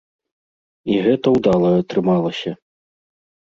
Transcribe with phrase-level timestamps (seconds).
[0.93, 2.51] І гэта ўдала атрымалася.